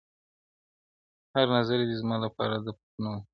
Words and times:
هر 1.35 1.47
نظر 1.57 1.79
دي 1.87 1.95
زما 2.01 2.15
لپاره 2.25 2.55
د 2.65 2.67
فتنو 2.79 3.09
دی, 3.17 3.21